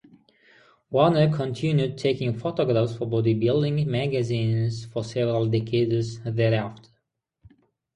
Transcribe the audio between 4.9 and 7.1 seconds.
several decades thereafter.